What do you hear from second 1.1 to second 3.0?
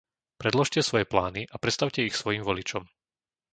plány a predstavte ich svojim voličom.